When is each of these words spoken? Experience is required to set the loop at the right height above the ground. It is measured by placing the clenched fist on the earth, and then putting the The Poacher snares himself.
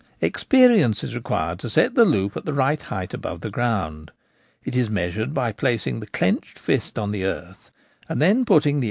Experience 0.19 1.03
is 1.03 1.13
required 1.13 1.59
to 1.59 1.69
set 1.69 1.93
the 1.93 2.05
loop 2.05 2.35
at 2.35 2.43
the 2.45 2.55
right 2.55 2.81
height 2.81 3.13
above 3.13 3.41
the 3.41 3.51
ground. 3.51 4.09
It 4.63 4.75
is 4.75 4.89
measured 4.89 5.31
by 5.31 5.51
placing 5.51 5.99
the 5.99 6.07
clenched 6.07 6.57
fist 6.57 6.97
on 6.97 7.11
the 7.11 7.23
earth, 7.23 7.69
and 8.09 8.19
then 8.19 8.37
putting 8.43 8.43
the 8.43 8.43
The 8.43 8.45
Poacher 8.45 8.47
snares 8.47 8.63
himself. 8.63 8.79